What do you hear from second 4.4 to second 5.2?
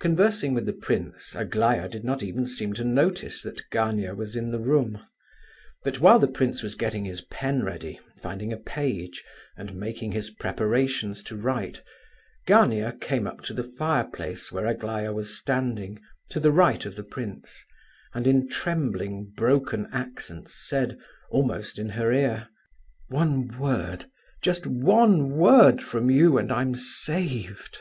the room.